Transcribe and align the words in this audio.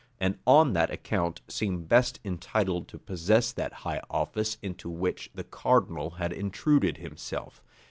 and 0.19 0.39
on 0.47 0.73
that 0.73 0.89
account 0.89 1.41
seemed 1.47 1.87
best 1.87 2.19
entitled 2.25 2.87
to 2.87 2.97
possess 2.97 3.51
that 3.51 3.71
high 3.85 4.01
office 4.09 4.57
into 4.63 4.89
which 4.89 5.29
the 5.35 5.43
cardinal 5.43 6.09
had 6.17 6.33
intruded 6.33 6.97
himself. 6.97 7.61